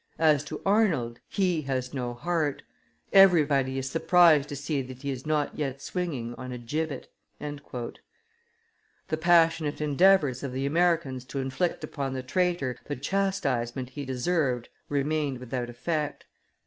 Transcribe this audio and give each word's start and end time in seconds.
As 0.17 0.43
to 0.45 0.59
Arnold, 0.65 1.19
he 1.29 1.61
has 1.67 1.93
no 1.93 2.15
heart.... 2.15 2.63
Everybody 3.13 3.77
is 3.77 3.87
surprised 3.87 4.49
to 4.49 4.55
see 4.55 4.81
that 4.81 5.03
he 5.03 5.11
is 5.11 5.27
not 5.27 5.55
yet 5.55 5.79
swinging 5.79 6.33
on 6.39 6.51
a 6.51 6.57
gibbet." 6.57 7.09
The 7.39 9.17
passionate 9.21 9.79
endeavors 9.79 10.41
of 10.41 10.53
the 10.53 10.65
Americans 10.65 11.23
to 11.25 11.37
inflict 11.39 11.83
upon 11.83 12.13
the 12.13 12.23
traitor 12.23 12.77
the 12.85 12.95
chastisement 12.95 13.91
he 13.91 14.03
deserved 14.03 14.69
remained 14.89 15.37
without 15.37 15.69
effect. 15.69 16.25